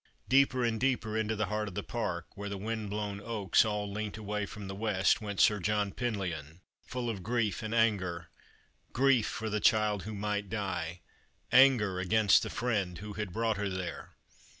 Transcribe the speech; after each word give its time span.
Deep 0.27 0.51
and 0.55 0.79
deeper 0.79 1.15
into 1.15 1.35
the 1.35 1.45
heart 1.45 1.67
of 1.67 1.75
the 1.75 1.83
park, 1.83 2.25
where 2.35 2.49
the 2.49 2.57
wind 2.57 2.89
blown 2.89 3.21
oaks 3.23 3.63
all 3.63 3.91
leant 3.93 4.17
away 4.17 4.47
from 4.47 4.67
the 4.67 4.73
west, 4.73 5.21
went 5.21 5.39
Sir 5.39 5.59
John 5.59 5.91
Peiilyoii, 5.91 6.61
full 6.81 7.07
of 7.07 7.21
grief 7.21 7.61
and 7.61 7.71
anger— 7.71 8.29
grief 8.93 9.27
for 9.27 9.47
the 9.47 9.59
child 9.59 10.01
who 10.01 10.15
might 10.15 10.49
die, 10.49 11.01
anger 11.51 11.99
against 11.99 12.41
the 12.41 12.49
friend 12.49 12.97
who 12.97 13.13
had 13.13 13.31
brought 13.31 13.57
her 13.57 13.69
there. 13.69 14.15